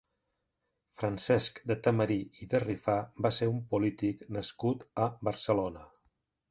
Francesc 1.01 1.61
de 1.73 1.77
Tamarit 1.89 2.41
i 2.45 2.49
de 2.55 2.63
Rifà 2.65 2.97
va 3.27 3.33
ser 3.41 3.51
un 3.55 3.61
polític 3.75 4.29
nascut 4.41 4.87
a 5.07 5.11
Barcelona. 5.31 5.91